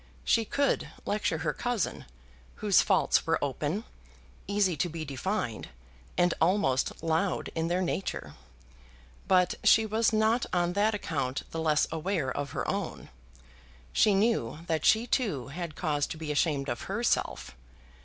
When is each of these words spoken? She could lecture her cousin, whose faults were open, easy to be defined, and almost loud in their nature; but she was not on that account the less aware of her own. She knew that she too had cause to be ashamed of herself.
She 0.23 0.45
could 0.45 0.89
lecture 1.05 1.37
her 1.45 1.53
cousin, 1.53 2.05
whose 2.55 2.81
faults 2.81 3.27
were 3.27 3.37
open, 3.39 3.83
easy 4.47 4.75
to 4.77 4.89
be 4.89 5.05
defined, 5.05 5.69
and 6.17 6.33
almost 6.41 7.03
loud 7.03 7.51
in 7.53 7.67
their 7.67 7.83
nature; 7.83 8.33
but 9.27 9.53
she 9.63 9.85
was 9.85 10.11
not 10.11 10.47
on 10.51 10.73
that 10.73 10.95
account 10.95 11.43
the 11.51 11.59
less 11.61 11.85
aware 11.91 12.35
of 12.35 12.49
her 12.53 12.67
own. 12.67 13.09
She 13.93 14.15
knew 14.15 14.61
that 14.65 14.85
she 14.85 15.05
too 15.05 15.49
had 15.49 15.75
cause 15.75 16.07
to 16.07 16.17
be 16.17 16.31
ashamed 16.31 16.67
of 16.67 16.85
herself. 16.89 17.55